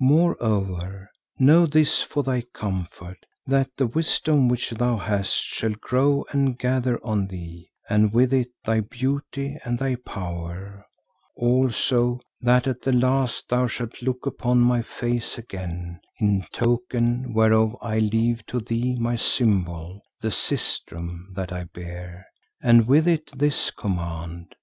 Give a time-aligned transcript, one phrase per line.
[0.00, 1.08] Moreover,
[1.38, 6.98] know this for thy comfort, that the wisdom which thou hast shall grow and gather
[7.06, 10.84] on thee and with it thy beauty and thy power;
[11.36, 17.76] also that at the last thou shalt look upon my face again, in token whereof
[17.80, 22.26] I leave to thee my symbol, the sistrum that I bear,
[22.60, 24.56] and with it this command.